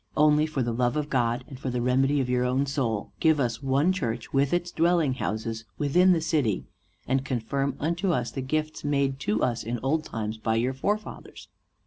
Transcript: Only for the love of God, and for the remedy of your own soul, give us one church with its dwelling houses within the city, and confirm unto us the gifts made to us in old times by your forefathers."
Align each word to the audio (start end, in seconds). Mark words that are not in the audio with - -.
Only 0.17 0.47
for 0.47 0.63
the 0.63 0.73
love 0.73 0.97
of 0.97 1.11
God, 1.11 1.43
and 1.47 1.59
for 1.59 1.69
the 1.69 1.79
remedy 1.79 2.19
of 2.19 2.27
your 2.27 2.43
own 2.43 2.65
soul, 2.65 3.11
give 3.19 3.39
us 3.39 3.61
one 3.61 3.93
church 3.93 4.33
with 4.33 4.51
its 4.51 4.71
dwelling 4.71 5.13
houses 5.13 5.63
within 5.77 6.11
the 6.11 6.19
city, 6.21 6.65
and 7.07 7.23
confirm 7.23 7.75
unto 7.79 8.11
us 8.11 8.31
the 8.31 8.41
gifts 8.41 8.83
made 8.83 9.19
to 9.19 9.43
us 9.43 9.63
in 9.63 9.77
old 9.83 10.03
times 10.03 10.39
by 10.39 10.55
your 10.55 10.73
forefathers." 10.73 11.49